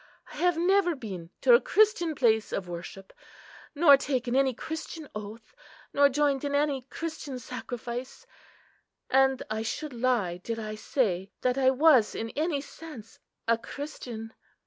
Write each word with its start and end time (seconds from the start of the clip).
I 0.33 0.37
have 0.37 0.57
never 0.57 0.95
been 0.95 1.29
to 1.41 1.53
a 1.53 1.61
Christian 1.61 2.15
place 2.15 2.51
of 2.51 2.67
worship, 2.67 3.13
nor 3.75 3.97
taken 3.97 4.35
any 4.35 4.51
Christian 4.51 5.07
oath, 5.13 5.53
nor 5.93 6.09
joined 6.09 6.43
in 6.43 6.55
any 6.55 6.81
Christian 6.89 7.37
sacrifice. 7.37 8.25
And 9.11 9.43
I 9.51 9.61
should 9.61 9.93
lie 9.93 10.37
did 10.37 10.57
I 10.57 10.73
say 10.73 11.29
that 11.41 11.55
I 11.59 11.69
was 11.69 12.15
in 12.15 12.31
any 12.31 12.61
sense 12.61 13.19
a 13.47 13.59
Christian." 13.59 14.33